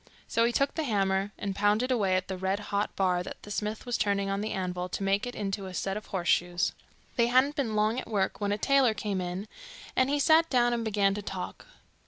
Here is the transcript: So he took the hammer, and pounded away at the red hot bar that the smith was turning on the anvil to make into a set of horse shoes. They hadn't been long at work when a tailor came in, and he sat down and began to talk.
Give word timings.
So 0.27 0.45
he 0.45 0.51
took 0.51 0.73
the 0.73 0.83
hammer, 0.83 1.31
and 1.37 1.55
pounded 1.55 1.91
away 1.91 2.15
at 2.15 2.27
the 2.27 2.35
red 2.35 2.59
hot 2.73 2.95
bar 2.95 3.21
that 3.21 3.37
the 3.43 3.51
smith 3.51 3.85
was 3.85 3.99
turning 3.99 4.31
on 4.31 4.41
the 4.41 4.51
anvil 4.51 4.89
to 4.89 5.03
make 5.03 5.27
into 5.27 5.67
a 5.67 5.75
set 5.75 5.95
of 5.95 6.07
horse 6.07 6.27
shoes. 6.27 6.73
They 7.17 7.27
hadn't 7.27 7.55
been 7.55 7.75
long 7.75 7.99
at 7.99 8.09
work 8.09 8.41
when 8.41 8.51
a 8.51 8.57
tailor 8.57 8.95
came 8.95 9.21
in, 9.21 9.47
and 9.95 10.09
he 10.09 10.17
sat 10.17 10.49
down 10.49 10.73
and 10.73 10.83
began 10.83 11.13
to 11.13 11.21
talk. 11.21 11.67